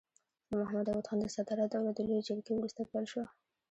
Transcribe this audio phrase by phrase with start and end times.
[0.49, 3.25] د محمد داود خان د صدارت دوره د لويې جرګې وروسته پیل شوه.